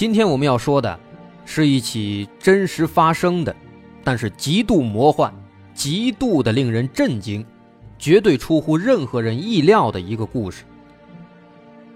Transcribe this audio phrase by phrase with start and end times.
[0.00, 0.98] 今天我们要说的，
[1.44, 3.54] 是一起真实发生的，
[4.02, 5.30] 但是极度魔幻、
[5.74, 7.44] 极度的令人震惊，
[7.98, 10.64] 绝对出乎任何人意料的一个故事。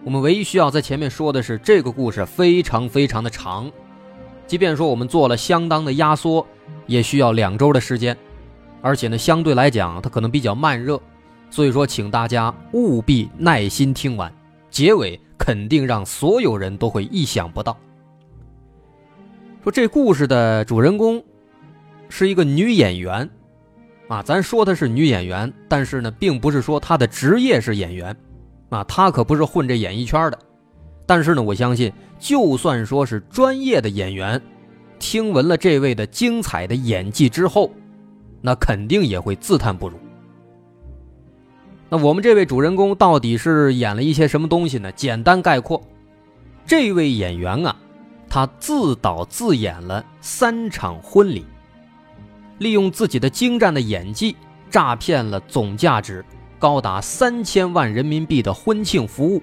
[0.02, 3.72] 我们唯一需要在前面说的是，这个故事非常非常的长，
[4.46, 6.46] 即便说我们做了相当的压缩，
[6.86, 8.14] 也需要两周的时间，
[8.82, 11.00] 而且呢，相对来讲它可能比较慢热，
[11.48, 14.30] 所以说请大家务必耐心听完，
[14.70, 17.74] 结尾肯定让所有人都会意想不到。
[19.64, 21.24] 说这故事的主人公
[22.10, 23.30] 是一个女演员，
[24.08, 28.14] 啊，咱说她是女演员，但是呢，并不是说她的职业是演员，
[28.68, 30.38] 啊，她可不是混这演艺圈的。
[31.06, 34.38] 但是呢，我相信，就算说是专业的演员，
[34.98, 37.72] 听闻了这位的精彩的演技之后，
[38.42, 39.96] 那肯定也会自叹不如。
[41.88, 44.92] 那我们这位主人公到底是演了一些什么东西呢？
[44.92, 45.82] 简单概括，
[46.66, 47.74] 这位演员啊。
[48.34, 51.46] 他自导自演了三场婚礼，
[52.58, 54.34] 利用自己的精湛的演技，
[54.68, 56.24] 诈骗了总价值
[56.58, 59.40] 高达三千万人民币的婚庆服务，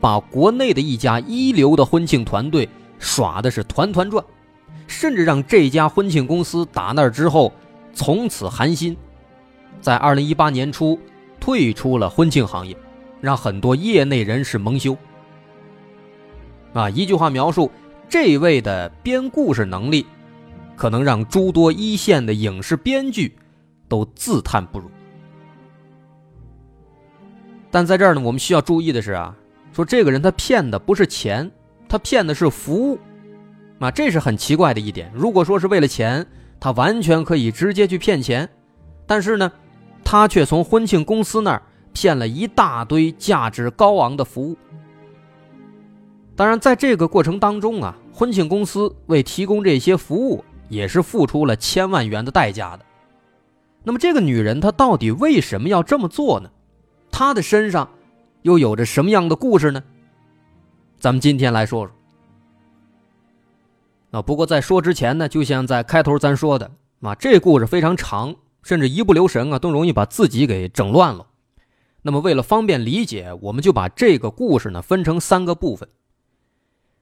[0.00, 2.66] 把国内的一家一流的婚庆团队
[2.98, 4.24] 耍的是团团转，
[4.86, 7.52] 甚至让这家婚庆公司打那之后
[7.92, 8.96] 从此寒心，
[9.82, 10.98] 在二零一八年初
[11.38, 12.74] 退出了婚庆行业，
[13.20, 14.96] 让很多业内人士蒙羞。
[16.72, 17.70] 啊，一句话描述。
[18.10, 20.04] 这位的编故事能力，
[20.74, 23.32] 可能让诸多一线的影视编剧
[23.88, 24.90] 都自叹不如。
[27.70, 29.32] 但在这儿呢，我们需要注意的是啊，
[29.72, 31.48] 说这个人他骗的不是钱，
[31.88, 32.98] 他骗的是服务，
[33.78, 35.08] 啊，这是很奇怪的一点。
[35.14, 36.26] 如果说是为了钱，
[36.58, 38.48] 他完全可以直接去骗钱，
[39.06, 39.52] 但是呢，
[40.02, 44.56] 他却从婚庆公司那儿骗了一大堆价值高昂的服务。
[46.36, 52.84] 当然，在这个过程当中啊，婚庆公司为提供这些服务也是付出了千万元的代价的。
[53.82, 56.50] 那么，这个女人她到底为什么要这么做呢？
[57.10, 57.88] 她的身上
[58.42, 59.82] 又有着什么样的故事呢？
[60.98, 61.94] 咱们今天来说说。
[64.12, 66.70] 啊，不过在说之前呢，就像在开头咱说的
[67.00, 71.26] 啊，这故事非常长，甚至一不留神啊，都容易把自己给整乱了。
[72.02, 75.88] 那么，为了方便理解，我们就把这个故事呢分成三个部分。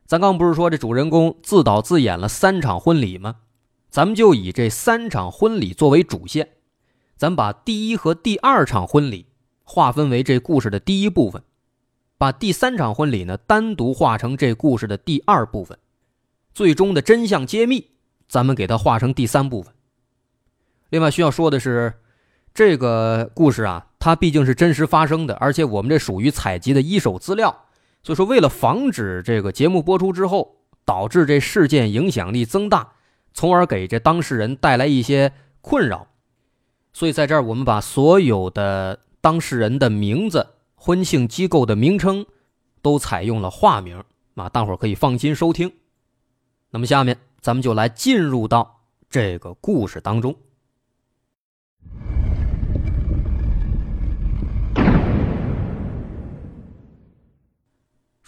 [0.08, 3.36] 咱刚不是说这主人公自导自演了三场婚礼吗？
[3.90, 6.48] 咱们就以这三场婚礼作为主线，
[7.14, 9.26] 咱把第一和第二场婚礼
[9.64, 11.42] 划分为这故事的第一部分，
[12.16, 15.78] 把第三场婚礼呢单独划成这故事的第二部分，
[16.54, 17.90] 最终的真相揭秘，
[18.26, 19.74] 咱们给它划成第三部分。
[20.88, 21.92] 另外需要说的是，
[22.54, 27.66] 这个故事啊，它毕竟是真实发生的，而且我们这属于采集的一手资料。
[28.02, 32.92] 所以说，为了防止这个节目播出之后导致这事件影响力增大，
[33.34, 36.08] 从而给这当事人带来一些困扰，
[36.92, 42.24] 所以在这儿我们把所有的当事人的名字、婚庆机构的名称
[42.80, 44.02] 都采用了化名，
[44.36, 45.70] 啊，大伙儿可以放心收听。
[46.70, 50.34] 那么下面咱们就来进入到这个故事当中。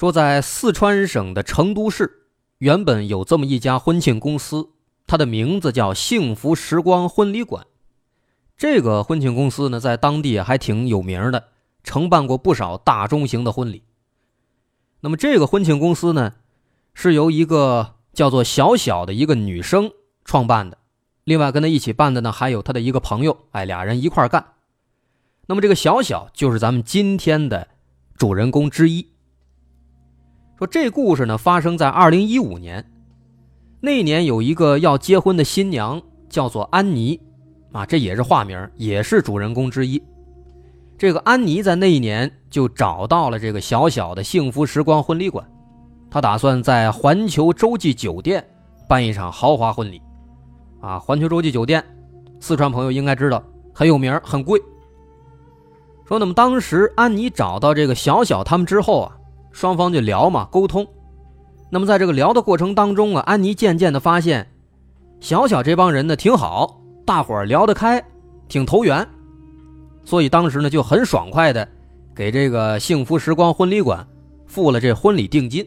[0.01, 2.23] 说，在四川省的成都市，
[2.57, 4.71] 原本有这么一家婚庆公司，
[5.07, 7.67] 它的名字叫“幸福时光婚礼馆”。
[8.57, 11.49] 这个婚庆公司呢，在当地还挺有名的，
[11.85, 13.83] 承办过不少大中型的婚礼。
[15.01, 16.33] 那么，这个婚庆公司呢，
[16.95, 19.93] 是由一个叫做小小的一个女生
[20.25, 20.79] 创办的，
[21.25, 24.55] 另外跟她一起办的呢，还有她的一个朋友，哎，俩人一块干。
[25.49, 27.69] 那么，这个小小就是咱们今天的
[28.17, 29.09] 主人公之一。
[30.61, 32.85] 说这故事呢，发生在二零一五年，
[33.81, 35.99] 那年有一个要结婚的新娘，
[36.29, 37.19] 叫做安妮，
[37.73, 40.03] 啊，这也是化名，也是主人公之一。
[40.99, 45.51] 这个安妮在那一年就找到了这个小小的幸福时光婚礼馆，
[46.11, 48.47] 她打算在环球洲际酒店
[48.87, 50.03] 办一场豪华婚礼，
[50.83, 51.83] 啊，环球洲际酒店，
[52.39, 53.43] 四川朋友应该知道
[53.73, 54.61] 很有名，很贵。
[56.05, 59.17] 说那么当时安妮找到这个小小他们之后啊。
[59.53, 60.87] 双方就聊嘛，沟通，
[61.71, 64.47] 那么在这个聊的过程当中啊，安妮渐渐的发现，
[65.21, 68.03] 小小这帮人呢挺好，大伙儿聊得开，
[68.49, 69.07] 挺投缘，
[70.05, 71.67] 所以当时呢就很爽快的
[72.15, 74.07] 给这个幸福时光婚礼馆
[74.47, 75.67] 付了这婚礼定金，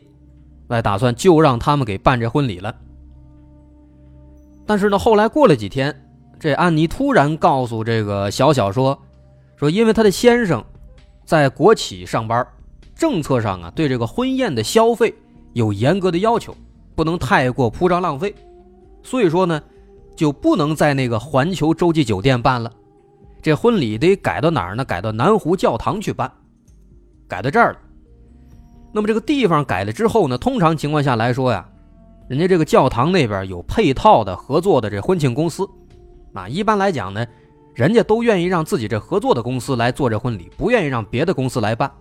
[0.67, 2.75] 来打算就让他们给办这婚礼了。
[4.65, 5.93] 但是呢，后来过了几天，
[6.39, 8.97] 这安妮突然告诉这个小小说，
[9.57, 10.63] 说因为她的先生
[11.25, 12.45] 在国企上班，
[13.03, 15.13] 政策上啊对这个婚宴的消费。
[15.51, 16.55] 有严格的要求，
[16.95, 18.33] 不能太过铺张浪费，
[19.03, 19.61] 所以说呢，
[20.15, 22.71] 就不能在那个环球洲际酒店办了，
[23.41, 24.85] 这婚礼得改到哪儿呢？
[24.85, 26.31] 改到南湖教堂去办，
[27.27, 27.79] 改到这儿了。
[28.93, 31.69] 那么这个地方改了之后呢，通常情况下来说呀，
[32.29, 35.67] 人家这个教堂那边有配套的合作的这婚庆公司，
[36.33, 37.23] 啊，一般来讲呢，
[37.75, 41.91] 人家都愿意让自己这合作的公司来做这婚礼，不愿意让别的公司来办。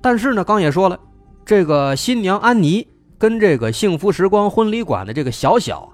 [0.00, 0.98] 但是呢，刚也说了。
[1.44, 2.86] 这个新娘安妮
[3.16, 5.90] 跟这个幸福时光婚礼馆的这个小小，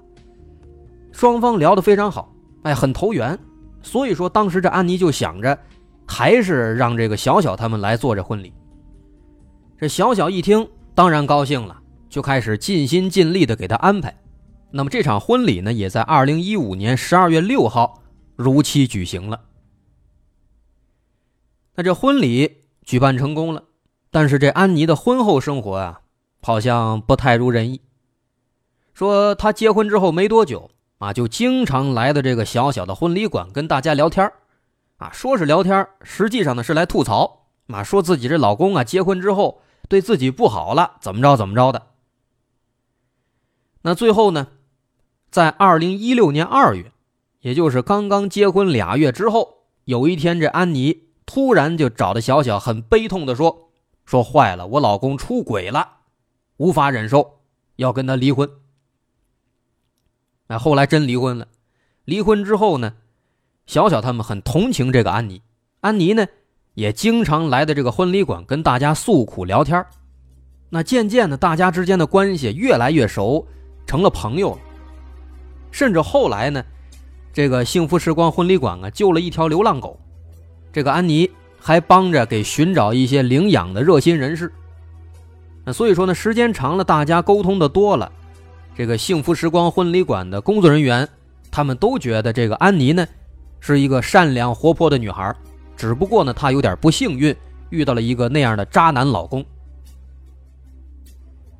[1.13, 3.39] 双方聊得非常好，哎，很投缘。
[3.81, 5.57] 所以说，当时这安妮就想着，
[6.05, 8.51] 还是让这个小小他们来做这婚礼。
[9.77, 11.79] 这小小一听，当然高兴了，
[12.09, 14.13] 就开始尽心尽力的给他安排。
[14.71, 18.01] 那么这场婚礼呢，也在二零一五年十二月六号
[18.35, 19.39] 如期举行了。
[21.75, 23.63] 那这婚礼举办成功了。
[24.15, 25.99] 但是这安妮的婚后生活啊，
[26.41, 27.81] 好像不太如人意。
[28.93, 34.31] 说她结婚之后没多久啊，就经常来的这个小小的婚礼馆跟大家聊天
[34.95, 41.87] 啊，说是聊天实际上呢是来吐槽啊，说自己这老公啊结婚之后对自己不好了，怎么着怎么着的。
[43.81, 44.47] 那最后呢，
[45.29, 46.93] 在二零一六年二月，
[47.41, 53.63] 也就是刚刚结婚俩月之后，有一天这安妮突然就找的小小，很悲痛的说。
[54.05, 55.89] 说坏了，我老公出轨了，
[56.57, 57.39] 无法忍受，
[57.77, 58.49] 要跟他离婚。
[60.47, 61.47] 那后来真离婚了。
[62.05, 62.93] 离婚之后呢，
[63.65, 65.41] 小小他们很同情这个安妮，
[65.81, 66.27] 安妮呢
[66.75, 69.83] 也经常来的这个婚礼馆跟大家诉苦聊天。
[70.69, 73.47] 那渐渐的，大家之间的关系越来越熟，
[73.87, 74.59] 成了朋友了。
[75.71, 76.63] 甚至后来呢，
[77.33, 79.99] 这个幸福时光婚礼馆啊救了一条流浪狗，
[80.71, 81.29] 这个安妮。
[81.65, 84.53] 还帮着给寻找一些领养的热心人士，
[85.63, 88.11] 那所以说呢，时间长了，大家沟通的多了，
[88.75, 91.09] 这个幸福时光婚礼馆的工作人员，
[91.49, 93.07] 他们都觉得这个安妮呢，
[93.59, 95.35] 是一个善良活泼的女孩，
[95.75, 97.35] 只不过呢，她有点不幸运，
[97.71, 99.43] 遇到了一个那样的渣男老公。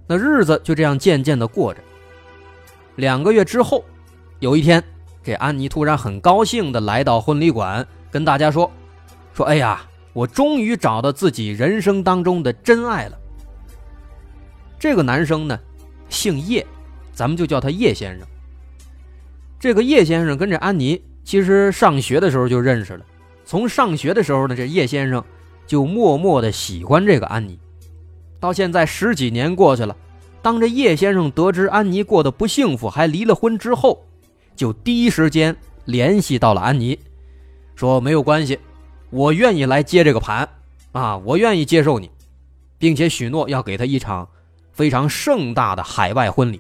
[0.06, 1.82] 那日子就这样渐渐的过着。
[2.98, 3.84] 两个月之后，
[4.38, 4.84] 有一天，
[5.24, 8.70] 这安妮突然很高兴的来到婚礼馆，跟大家说
[9.34, 9.82] ：“说，哎呀。”
[10.16, 13.18] 我终于找到自己人生当中的真爱了。
[14.80, 15.60] 这个男生呢，
[16.08, 16.66] 姓叶，
[17.12, 18.26] 咱们就叫他叶先生。
[19.60, 23.06] 这个叶先生跟这安妮其实上学的时候就认识了。
[23.44, 25.22] 从上学的时候呢，这叶先生
[25.68, 27.60] 就默默的喜欢这个安妮。
[28.40, 29.94] 到现在十几年过去了，
[30.42, 34.02] 当这叶先生得知安妮过得不幸福，还离了婚之后，
[34.56, 35.54] 就第一时间
[35.84, 36.98] 联系到了安妮，
[37.76, 38.58] 说没有关系。
[39.16, 40.50] 我愿意来接这个盘，
[40.92, 42.12] 啊，我愿意接受你，
[42.78, 44.28] 并且许诺要给他一场
[44.74, 46.60] 非常盛大的海外婚礼。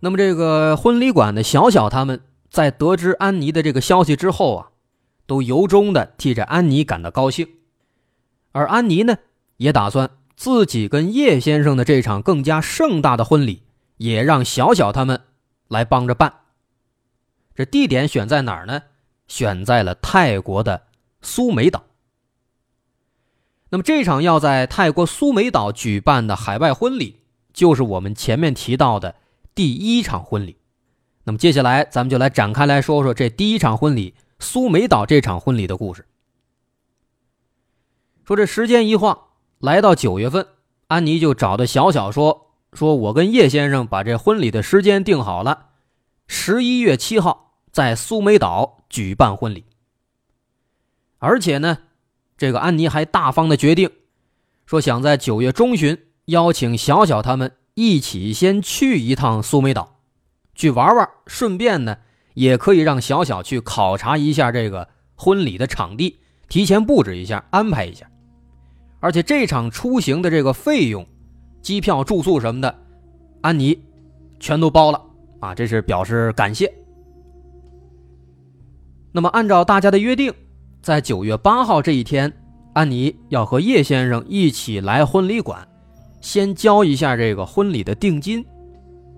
[0.00, 4.68] 那么，这个婚礼馆的小小他们在得知安妮的这个消息之后啊，
[5.24, 7.48] 都由衷的替着安妮感到高兴。
[8.52, 9.16] 而安妮呢，
[9.56, 13.62] 也打算自己跟叶先生的这场更加盛大的婚礼，
[13.96, 15.22] 也让小小他们
[15.68, 16.34] 来帮着办。
[17.54, 18.82] 这地点选在哪儿呢？
[19.30, 20.88] 选在了泰国的
[21.22, 21.84] 苏梅岛。
[23.70, 27.20] 那么这场要在泰国苏梅岛举办的海外婚礼，
[27.52, 29.14] 就是我们前面提到的
[29.54, 30.56] 第一场婚礼。
[31.22, 36.04] 那么接下来咱们就来展开来说说这第一场婚礼苏梅岛这场婚礼的故事。
[38.24, 39.26] 说这时间一晃
[39.58, 40.48] 来到九月份，
[40.88, 45.68] 安妮就找的小小说：“说我跟叶先生把这婚礼的时间定好了，
[46.26, 49.64] 十一月七号在苏梅岛。”举办婚礼，
[51.18, 51.78] 而且呢，
[52.36, 53.88] 这个安妮还大方的决定，
[54.66, 60.00] 说想在九月中旬邀请小小他们一起先去一趟苏梅岛，
[60.56, 61.98] 去玩玩，顺便呢，
[62.34, 68.10] 也可以让小小去考察一下这个婚礼的场地，提前布置一下，安排一下。
[68.98, 71.06] 而且这场出行的这个费用，
[71.62, 72.76] 机票、住宿什么的，
[73.40, 73.80] 安妮
[74.40, 75.00] 全都包了
[75.38, 76.74] 啊，这是表示感谢。
[79.12, 80.32] 那么，按照大家的约定，
[80.82, 82.32] 在九月八号这一天，
[82.74, 85.66] 安妮要和叶先生一起来婚礼馆，
[86.20, 88.44] 先交一下这个婚礼的定金，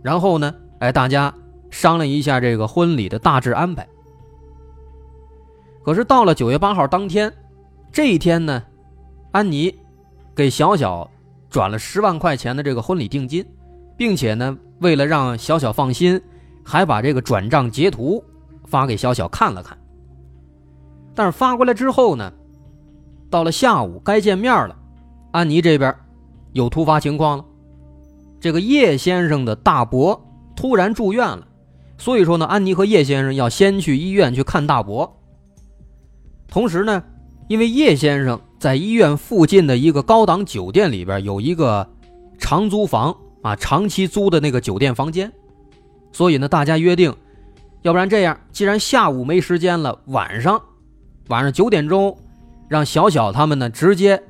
[0.02, 1.32] 然后呢，哎，大家
[1.70, 3.86] 商量一下这个婚礼的大致安排。
[5.84, 7.30] 可是到了九月八号当天，
[7.92, 8.62] 这一天呢，
[9.32, 9.76] 安妮
[10.34, 11.10] 给小小
[11.50, 13.44] 转了十万块钱的这个婚礼定金，
[13.94, 16.18] 并且呢，为了让小小放心，
[16.64, 18.24] 还把这个转账截图
[18.64, 19.76] 发给小小看了看。
[21.14, 22.32] 但是发过来之后呢，
[23.28, 24.76] 到了下午该见面了，
[25.30, 25.94] 安妮这边
[26.52, 27.44] 有突发情况了，
[28.40, 30.20] 这个叶先生的大伯
[30.54, 31.46] 突然住院了，
[31.98, 35.18] 所以说呢，安妮和叶先生要先去医院去看大伯。
[36.48, 37.02] 同时呢，
[37.48, 41.88] 因为叶先生在医院附近的一个高档酒店里边有一个
[42.38, 45.32] 长租房啊，长期租的那个酒店房间，
[46.12, 47.14] 所以呢，大家约定，
[47.82, 50.60] 要不然这样，既然下午没时间了，晚上，
[51.28, 52.16] 晚上九点钟，
[52.68, 54.22] 让小小他们呢直接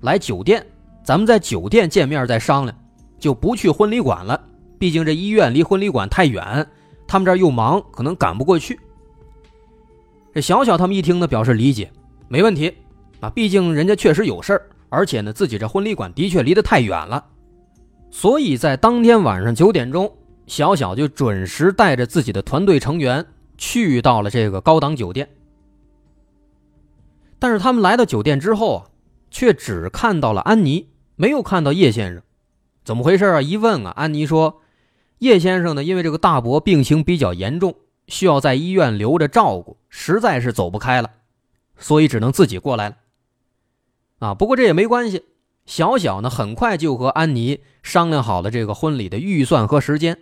[0.00, 0.64] 来酒店，
[1.04, 2.76] 咱们在酒店见面再商量，
[3.18, 4.40] 就不去婚礼馆了。
[4.78, 6.66] 毕竟这医院离婚礼馆太远，
[7.06, 8.78] 他们这儿又忙，可能赶不过去。
[10.32, 11.90] 这小小他们一听呢，表示理解，
[12.28, 12.72] 没问题
[13.20, 13.28] 啊。
[13.30, 17.24] 毕竟人家确实有事儿，而且呢，自己这婚礼馆的确离得太远了，
[18.10, 20.10] 所以在当天晚上九点钟，
[20.46, 23.24] 小小就准时带着自己的团队成员
[23.56, 25.28] 去到了这个高档酒店。
[27.38, 28.90] 但是他们来到酒店之后啊，
[29.30, 32.22] 却只看到了安妮，没有看到叶先生，
[32.84, 33.40] 怎么回事啊？
[33.40, 34.60] 一问啊，安妮说，
[35.18, 37.74] 叶先生呢，因为这个大伯病情比较严重。
[38.08, 41.10] 需要在医院留着照顾，实在是走不开了，
[41.76, 42.96] 所以只能自己过来了。
[44.20, 45.26] 啊，不过这也没关系。
[45.66, 50.20] 小小呢，很快就和安妮商量好了这个婚礼的预算和时间，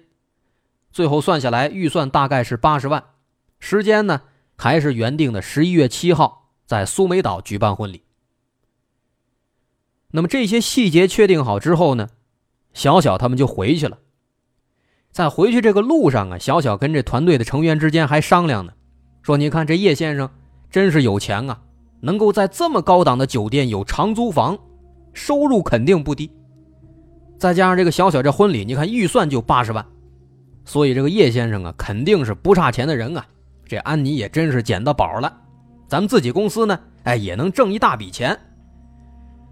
[0.91, 3.05] 最后算下来，预算大概是八十万，
[3.61, 4.23] 时间呢
[4.57, 8.03] 还是原定的十一月七号在苏梅岛举办婚礼。
[10.11, 12.09] 那么这些细节确定好之后呢，
[12.75, 13.99] 小小他们就回去了。
[15.11, 18.73] 在回去这个路上啊，小小跟这团队的成员之间还商量呢，
[19.23, 20.29] 说：“你看这叶先生
[20.71, 21.63] 真是有钱啊，
[22.01, 24.59] 能够在这么高档的酒店有长租房，
[25.15, 26.31] 收入肯定不低。
[27.39, 29.87] 再加上这个小小这婚礼，你看预算就八十万，
[30.65, 33.27] 所以这个叶先生啊，肯定是不差钱的人啊。
[33.67, 35.41] 这安妮也真是捡到宝了，
[35.89, 38.39] 咱们自己公司呢，哎，也能挣一大笔钱。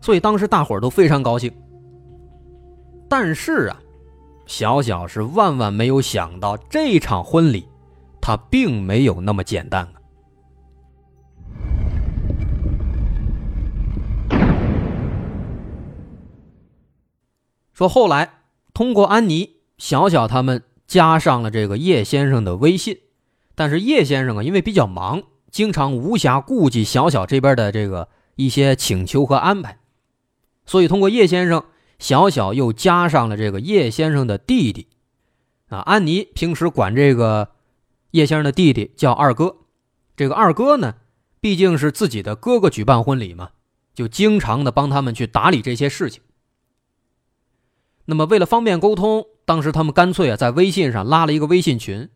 [0.00, 1.52] 所以当时大伙儿都非常高兴。
[3.08, 3.80] 但是啊。”
[4.46, 7.66] 小小是万万没有想到，这场婚礼，
[8.20, 9.94] 他并没有那么简单啊。
[17.72, 18.28] 说后来
[18.74, 19.48] 通过安妮、
[19.78, 22.98] 小小他们加上了这个叶先生的微信，
[23.54, 25.22] 但是叶先生啊，因为比较忙，
[25.54, 29.78] 经常无暇顾及小小这边的这个一些请求和安排，
[30.66, 31.62] 所以通过叶先生。
[32.00, 34.88] 小小又加上了这个叶先生的弟弟，
[35.68, 37.50] 啊，安妮平时管这个
[38.10, 39.58] 叶先生的弟弟叫二哥。
[40.16, 40.96] 这个二哥呢，
[41.40, 43.50] 毕竟是自己的哥哥举办婚礼嘛，
[43.94, 46.20] 就经常的帮他们去打理这些事情。
[48.06, 52.10] 那么为了方便沟通，当时他们干脆啊在微信上拉了一个微信群，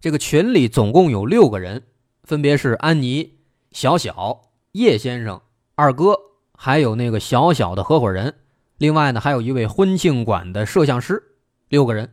[0.00, 1.82] 这个群里总共有六个人，
[2.26, 3.38] 分别是安妮、
[3.70, 5.40] 小小、叶先生、
[5.76, 6.18] 二哥，
[6.58, 8.34] 还有那个小小的合伙人。
[8.78, 11.22] 另外呢，还有一位婚庆馆的摄像师，
[11.68, 12.12] 六个人。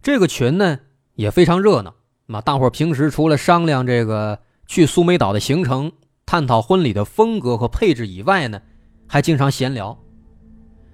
[0.00, 0.78] 这个群呢
[1.16, 1.92] 也非常热闹。
[2.26, 4.38] 那大伙平时除了商量这个
[4.68, 5.90] 去苏梅岛的行程、
[6.24, 8.62] 探讨婚礼的风格和配置以外呢，
[9.08, 9.98] 还经常闲聊。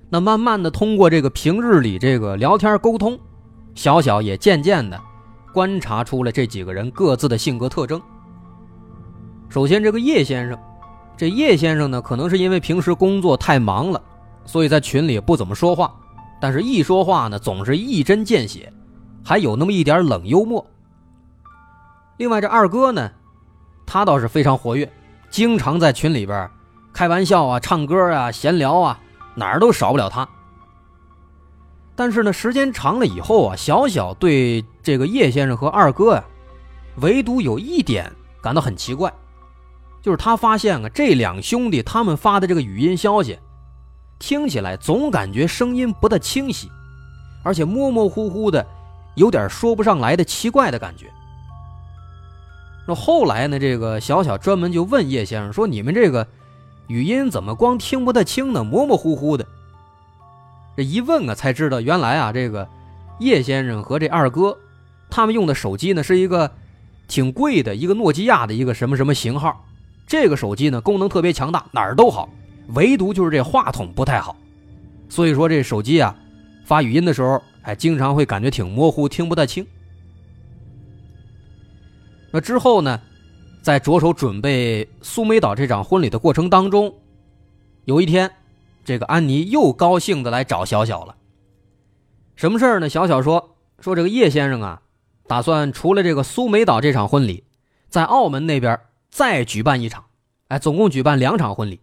[0.09, 3.21] 那慢慢的，通过这个平日里这个聊天沟通，
[3.75, 4.99] 小小也渐渐的
[5.55, 8.03] 观察出了这几个人各自的性格特征。
[9.49, 10.59] 首先，这个叶先生。
[11.17, 14.03] 这叶先生呢，可能是因为平时工作太忙了，
[14.45, 15.95] 所以在群里不怎么说话，
[16.41, 18.73] 但是一说话呢，总是一针见血，
[19.25, 20.67] 还有那么一点冷幽默。
[22.17, 23.09] 另外，这二哥呢，
[23.87, 24.93] 他倒是非常活跃，
[25.31, 26.51] 经常在群里边
[26.93, 28.99] 开玩笑啊、唱歌啊、闲聊啊，
[29.37, 30.29] 哪儿都少不了他。
[31.95, 36.25] 但是呢，时间长了以后啊，小小对这个叶先生和二哥呀，
[36.97, 38.13] 唯独有一点
[38.43, 39.13] 感到很奇怪。
[40.03, 43.39] 就是他发现啊，这两兄弟他们发的这个语音消息，
[44.19, 46.71] 听起来总感觉声音不大清晰，
[47.43, 48.65] 而且模模糊糊的，
[49.15, 51.11] 有点说不上来的奇怪的感觉。
[52.87, 56.29] 那后来呢，这个小小专门就问叶先生说：“你们这个
[56.87, 58.63] 语音怎么光听不太清呢？
[58.63, 59.47] 模模糊糊的。”
[60.77, 62.69] 这一问啊，才知道原来啊，这个
[63.21, 64.59] 叶先生和这二哥
[65.15, 66.51] 他们用的手机呢，是一个
[67.07, 69.65] 挺贵的一个诺基亚的一个什么什么型号。
[70.09, 72.29] 这个手机呢，功能特别强大，哪儿都好，
[72.75, 74.37] 唯独就是这话筒不太好，
[75.09, 76.17] 所以说这手机啊
[76.65, 79.65] 发语音的时候，哎，经常会感觉挺模糊，听不太清。
[82.33, 83.01] 那之后呢，
[83.63, 86.93] 在着手准备苏梅岛这场婚礼的过程当中，
[87.85, 88.29] 有一天，
[88.85, 91.15] 这个安妮又高兴的来找小小了。
[92.35, 92.89] 什么事儿呢？
[92.89, 94.83] 小小说说这个叶先生啊，
[95.27, 97.45] 打算除了这个苏梅岛这场婚礼，
[97.89, 98.79] 在澳门那边
[99.11, 100.05] 再举办一场，
[100.49, 101.81] 哎，总共举办两场婚礼，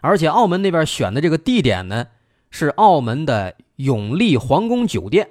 [0.00, 2.08] 而且澳门那边选的这个地点呢，
[2.50, 5.28] 是澳门的永利皇宫酒店。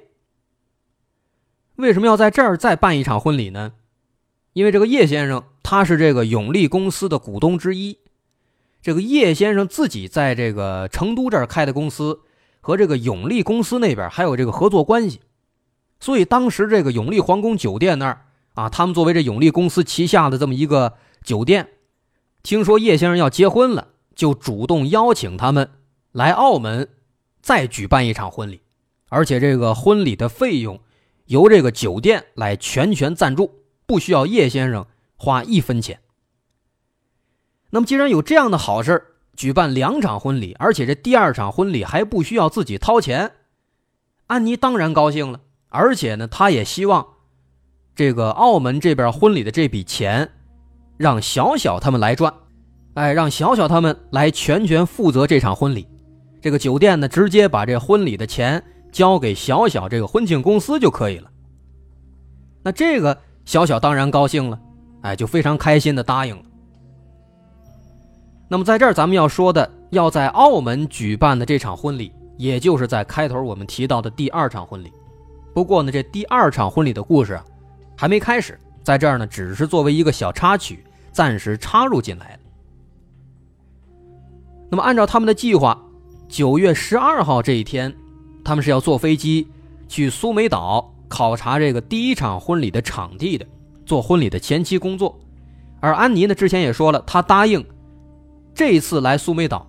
[1.76, 3.74] 为什么要在这儿再办一场婚礼呢？
[4.54, 7.98] 因为这个叶先生他是这个永利公司的股东之一，
[8.82, 12.20] 这个叶先生自己在这个成都这儿开的公司，
[12.60, 15.22] 和这个永利公司那边还有这个合作关系，
[16.02, 21.70] 所以当时这个永利皇宫酒店那儿啊，他们作为这永利公司旗下的这么一个酒店，
[22.44, 25.70] 听说叶先生要结婚了，就主动邀请他们
[26.12, 26.90] 来澳门
[27.42, 28.60] 再举办一场婚礼，
[29.08, 30.82] 而且这个婚礼的费用
[31.28, 33.62] 由这个酒店来全权赞助。
[33.86, 34.86] 不需要叶先生
[35.18, 36.00] 花一分钱。
[37.72, 43.34] 那么，既然有这样的好事举办两场婚礼，而且这第二场婚礼还不需要自己掏钱，
[44.28, 45.42] 安妮当然高兴了。
[45.72, 47.04] 而且呢，他也希望
[47.96, 50.30] 这个澳门这边婚礼的这笔钱
[50.98, 52.32] 让小小他们来赚，
[52.94, 55.88] 哎，让小小他们来全权负责这场婚礼。
[56.40, 61.32] 这个酒店呢，直接把这婚礼的钱交给小小这个婚庆公司就可以了。
[62.62, 63.18] 那这个。
[63.44, 64.60] 小小当然高兴了，
[65.02, 66.44] 哎，就非常开心的答应了。
[68.48, 74.94] 那么在这儿，咱们要说的，要在澳门举办的这场婚礼，也就是在开头我们提到的第二场婚礼。
[75.54, 77.40] 不过呢，这第二场婚礼的故事，
[77.98, 82.40] 还没开始，在这儿呢，只是作为一个小插曲，暂时插入进来了。
[84.70, 85.78] 那么按照他们的计划，
[86.30, 87.94] 九月十二号这一天，
[88.44, 89.48] 他们是要坐飞机
[89.88, 90.88] 去苏梅岛。
[91.10, 93.46] 考察这个第一场婚礼的场地的，
[93.86, 95.20] 做婚礼的前期工作，
[95.82, 97.62] 而安妮呢，之前也说了，她答应
[98.56, 99.68] 这一次来苏梅岛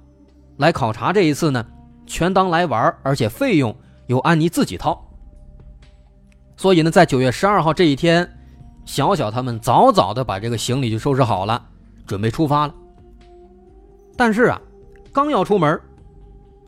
[0.58, 1.66] 来考察，这一次呢，
[2.06, 5.04] 全当来玩，而且费用由安妮自己掏。
[6.62, 8.38] 所以呢，在九月十二号这一天，
[8.84, 11.60] 小小他们早早的把这个行李就收拾好了，
[12.06, 12.74] 准备出发了。
[14.16, 14.60] 但是啊，
[15.12, 15.80] 刚要出门，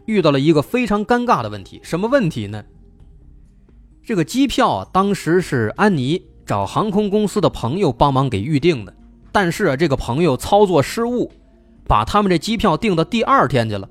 [0.07, 2.65] 遇到了一个非常尴尬的问题，什么问题呢？
[4.03, 8.93] 这个机票啊，当时是安妮找航空公司的朋友帮忙给预定的，
[9.31, 11.31] 但是啊，这个朋友操作失误，
[11.87, 13.89] 把他们这机票订到第二天去了，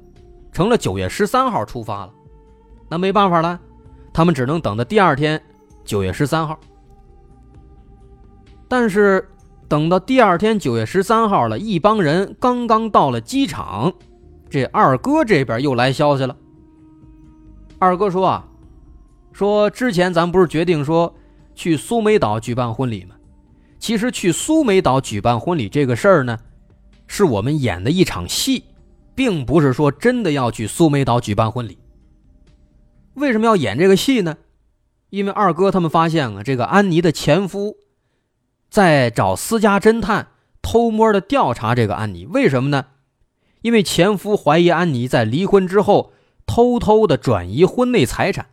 [0.52, 2.12] 成了九月十三号出发了。
[2.90, 3.58] 那没办法了，
[4.12, 5.42] 他们只能等到第二天，
[5.84, 6.60] 九月十三号。
[8.68, 9.30] 但是
[9.68, 13.94] 等到第二天九月十三号了，一帮人刚刚到了机场，
[14.50, 16.36] 这二哥这边又来消息了。
[17.80, 18.48] 二哥说啊。
[19.32, 21.12] 说之前咱不是决定说
[21.56, 23.16] 去苏梅岛举办婚礼吗？
[23.80, 26.38] 其实去苏梅岛举办婚礼这个事儿呢，
[27.08, 28.64] 是我们演的一场戏，
[29.16, 31.80] 并不是说真的要去苏梅岛举办婚礼。
[33.16, 34.38] 为什么要演这个戏呢？
[35.14, 37.78] 因为二哥他们发现啊，这个安妮的前夫
[38.68, 40.30] 在找私家侦探
[40.64, 42.26] 偷摸的调查这个安妮。
[42.26, 42.88] 为什么呢？
[43.62, 46.14] 因为前夫怀疑安妮在离婚之后
[46.48, 48.48] 偷偷的转移婚内财产。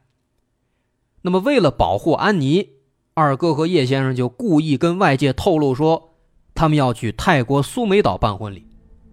[1.23, 2.68] 那么，为了保护安妮，
[3.14, 6.11] 二哥和叶先生就故意跟外界透露说，
[6.55, 8.68] 他们要去泰国苏梅岛办婚礼。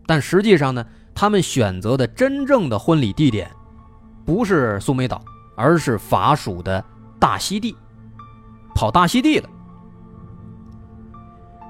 [0.05, 3.49] 但实际上呢，他们选择的真正的婚礼地点，
[4.25, 5.23] 不是苏梅岛，
[5.55, 6.83] 而是法属的
[7.19, 7.75] 大溪地，
[8.75, 9.49] 跑大溪地了。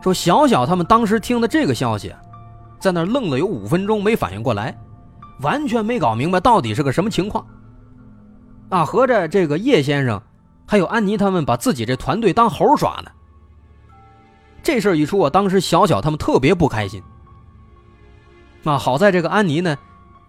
[0.02, 2.14] 说小小他们当时听的这个消息，
[2.80, 4.78] 在那愣了有五分钟，没反应过来，
[5.42, 7.46] 完全没搞明白到底是个什么情况。
[8.70, 10.22] 啊，合着这个叶先生。
[10.70, 13.10] 还有安妮他们把自己这团队当猴耍呢。
[14.62, 17.02] 这事一出，我当时小小他们特别不开心。
[18.66, 19.78] 啊，好在这个安妮呢，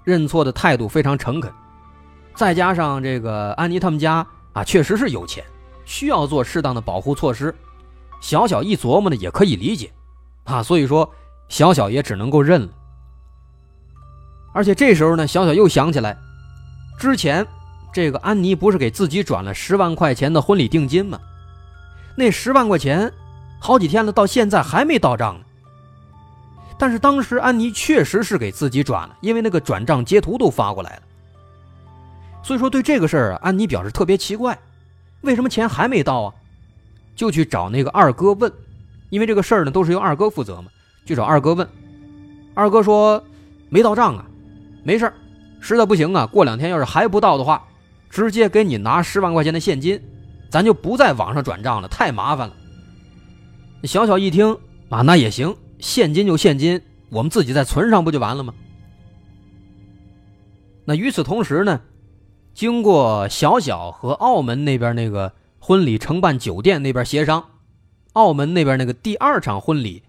[0.05, 1.53] 认错的态度非常诚恳，
[2.37, 4.25] 再加上这个安妮他们家
[4.59, 5.45] 啊，确实是有钱，
[5.85, 7.55] 需要做适当的保护措施。
[8.21, 9.93] 小小一琢磨呢，也可以理解，
[10.45, 11.09] 啊，所以说
[11.49, 12.69] 小小也只能够认了。
[14.53, 16.17] 而且这时候呢，小小又想起来，
[16.99, 17.47] 之前。
[17.91, 21.19] 这个安妮不是给自己转了十万块钱的婚礼定金吗？
[22.17, 23.11] 那十万块钱，
[23.59, 25.41] 好几天了，到现在还没到账呢。
[26.79, 31.03] 但是当时安妮确实是给自己转了，因为那个转账截图都发过来了。
[32.43, 34.59] 所以说对这个事儿啊，安妮表示特别奇怪，
[35.21, 36.35] 为什么钱还没到啊？
[37.15, 38.51] 就去找那个二哥问，
[39.11, 40.71] 因为这个事儿呢都是由二哥负责嘛，
[41.05, 41.69] 去找二哥问。
[42.55, 43.23] 二哥说
[43.69, 44.25] 没到账啊，
[44.83, 45.15] 没事儿
[45.61, 47.65] 实在不行啊，过两天要是还不到的话，
[48.09, 50.01] 直接给你拿十万块钱的现金，
[50.49, 52.55] 咱就不在网上转账了，太麻烦了。
[53.85, 54.57] 小小一听
[54.89, 58.55] 啊，那也行，现金就现金，我们自己再存上不就完了吗？
[60.85, 61.81] 那与此同时呢，
[62.59, 67.51] 经过小小和澳门那边那个婚礼承办酒店那边协商，
[68.15, 70.03] 澳门那边那个第二场婚礼，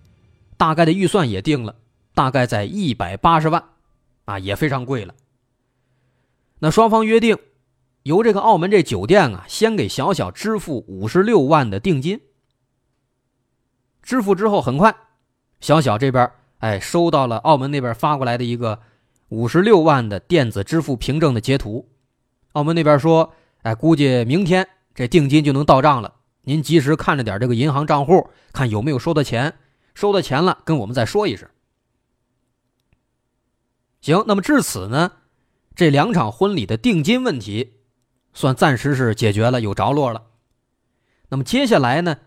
[0.57, 1.75] 大概的预算也定了，
[2.15, 3.63] 大概在一百八十万，
[4.25, 5.13] 啊，也非常贵了。
[6.57, 7.38] 那双方约定，
[8.01, 12.19] 由这个澳门这酒店啊，先给小小支付五十六万的定金。
[14.01, 14.95] 支付之后，很快，
[15.62, 18.79] 小小这边哎收到了澳门那边发过来的一个。
[19.27, 21.88] 五十六万的电子支付凭证的截图，
[22.53, 26.15] 澳门那边说，哎，估计明天这定金就能到账了。
[26.41, 29.55] 您及时看着点这个银行账户，看有没有收到钱，
[29.93, 31.47] 收到钱了跟我们再说一声。
[34.01, 35.12] 行，那么至此呢，
[35.75, 37.73] 这两场婚礼的定金问题，
[38.33, 40.27] 算暂时是解决了，有着落了。
[41.29, 42.17] 那么接下来呢，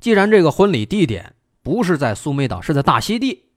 [0.00, 3.50] 既然这个婚礼地点不是在苏梅岛，是在大溪地，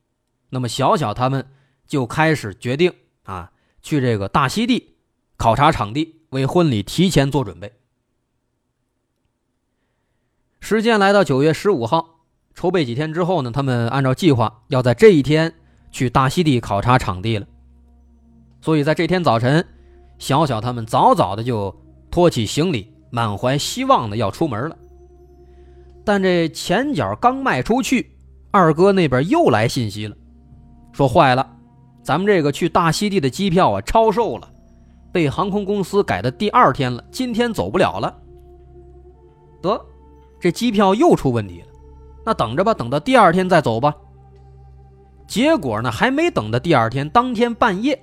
[0.50, 1.48] 那么小小他们。
[1.88, 2.92] 就开始决定
[3.26, 3.52] 啊，
[3.84, 4.95] 去这个大溪地
[5.38, 7.74] 考察场地，为婚礼提前做准备。
[10.60, 12.22] 时间来到九月十五号，
[12.54, 15.54] 筹备几天之后呢，他们按照计划要在这一天
[15.92, 17.46] 去大溪地考察场地了。
[18.62, 19.64] 所以在这天早晨，
[20.18, 21.76] 小小他们早早的就
[22.10, 24.78] 拖起行李，满怀希望的要出门了。
[26.04, 28.18] 但这前脚刚迈出去，
[28.52, 30.16] 二哥那边又来信息了，
[30.92, 31.58] 说坏了。
[32.02, 34.52] 咱们这个去大溪地的机票啊，超售了，
[35.16, 38.14] 被航空公司改的第二天了，今天走不了了。
[39.62, 39.80] 得，
[40.42, 41.68] 这机票又出问题了，
[42.26, 43.96] 那等着吧，等到第二天再走吧。
[45.26, 47.98] 结果呢，还没等到第二天，当天半夜，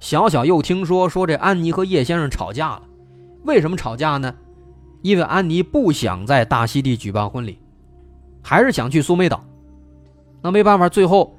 [0.00, 2.82] 小小又听说说这安妮和叶先生吵架了。
[3.44, 4.34] 为什么吵架呢？
[5.02, 7.58] 因为安妮不想在大溪地举办婚礼，
[8.42, 9.44] 还是想去苏梅岛。
[10.40, 11.36] 那没办法，最后。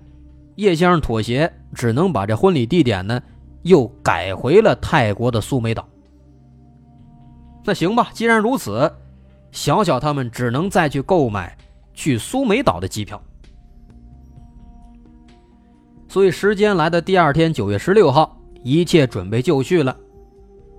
[0.58, 3.20] 叶先生妥协，只能把这婚礼地点呢，
[3.64, 5.88] 又改回了泰国的苏梅岛。
[7.66, 8.92] 那行吧，既然如此，
[9.52, 11.58] 小小他们只能再去购买
[11.94, 13.22] 去苏梅岛的机票。
[16.08, 19.96] 所以时间来的第二天，九月十六号，一切准备就绪了。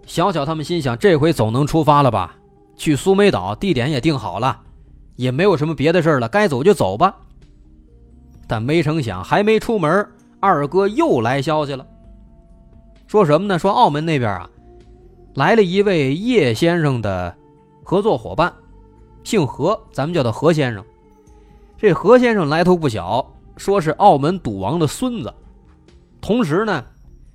[0.04, 2.34] 小小他们心想，这回总能出发了吧？
[2.76, 4.60] 去苏梅岛，地点也定好了，
[5.14, 7.14] 也没有什么别的事了，该走就走吧。
[8.48, 10.04] 但没成想，还没出门，
[10.40, 11.86] 二哥又来消息了。
[13.10, 13.58] 说什么呢？
[13.58, 14.48] 说澳门那边啊，
[15.34, 17.34] 来了一位叶先生的
[17.82, 18.54] 合作伙伴，
[19.24, 20.84] 姓何，咱们叫他何先生。
[21.76, 25.34] 这何先生来头不小，说是澳门赌王的孙子。
[26.20, 26.84] 同时呢，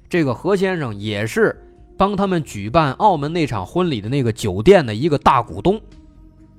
[0.07, 1.61] 这个何先生也是
[1.97, 5.77] 帮他们举办澳门那场婚礼的那个酒店的一个大股东。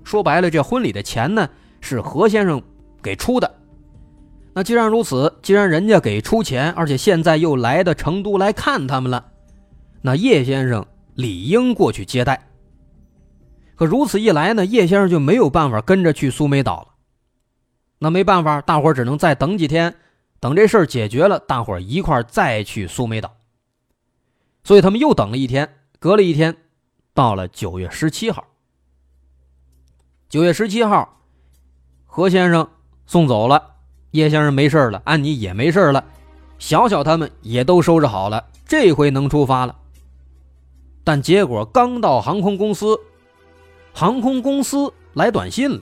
[0.05, 1.49] 说白了，这婚礼的钱呢，
[1.81, 2.63] 是何先生
[3.03, 3.51] 给出的。
[4.57, 9.33] 那既然如此，既然人家给出钱，而且现在又来到成都来看他们了，
[10.01, 12.49] 那叶先生理应过去接待。
[13.75, 16.89] 可如此一来呢，叶先生就没有办法跟着去苏梅岛了。
[17.99, 19.95] 那没办法，大伙只能再等几天，
[20.41, 23.37] 等这事儿解决了，大伙一块再去苏梅岛。
[24.65, 26.57] 所以他们又等了一天，隔了一天，
[27.13, 28.43] 到了九月十七号。
[30.31, 31.21] 九月十七号，
[32.07, 32.67] 何先生
[33.05, 33.76] 送走了。
[34.13, 36.05] 叶先生没事了，安妮也没事了，
[36.59, 39.77] 小小他们也都收拾好了，这回能出发了。
[41.05, 42.99] 但结果刚到航空公司，
[43.93, 45.81] 航空公司来短信了。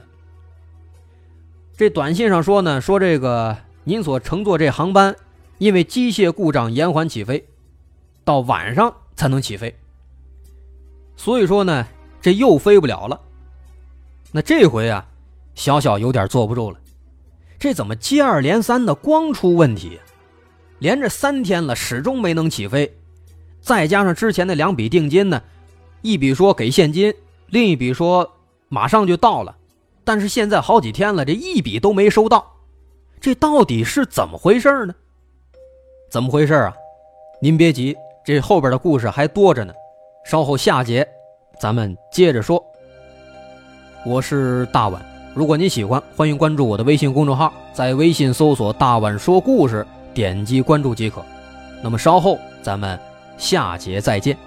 [1.76, 5.16] 这短信上说呢，说这个您所乘坐这航班
[5.58, 7.46] 因为机械故障延缓起飞，
[8.24, 9.74] 到晚上才能起飞。
[11.16, 11.87] 所以说呢，
[12.20, 13.20] 这又飞不了了。
[14.32, 15.06] 那这回啊，
[15.54, 16.78] 小小有点坐不住了。
[17.64, 19.98] 这怎么接二连三的光出问题？
[20.81, 22.94] 连着三天了，始终没能起飞。
[23.62, 25.42] 再加上之前的两笔定金呢，
[26.03, 27.14] 一笔说给现金，
[27.46, 28.31] 另一笔说
[28.68, 29.57] 马上就到了。
[30.05, 32.55] 但是现在好几天了，这一笔都没收到，
[33.18, 34.94] 这到底是怎么回事呢？
[36.11, 36.74] 怎么回事啊？
[37.40, 37.96] 您别急，
[38.27, 39.72] 这后边的故事还多着呢。
[40.27, 41.09] 稍后下节
[41.59, 42.62] 咱们接着说。
[44.05, 45.13] 我是大碗。
[45.34, 51.20] 如果您喜欢，欢迎关注我的微信公众号，在微信搜索“大碗说故事”，点击关注即可。
[51.82, 52.96] 那么稍后咱们
[53.36, 54.38] 下节再见。